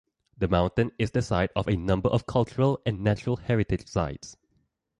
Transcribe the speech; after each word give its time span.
The 0.35 0.47
mountain 0.47 0.93
is 0.97 1.11
the 1.11 1.21
site 1.21 1.51
of 1.55 1.67
a 1.67 1.77
number 1.77 2.09
of 2.09 2.25
cultural 2.25 2.81
and 2.87 3.01
natural 3.01 3.35
heritage 3.37 3.85
sites. 3.87 4.35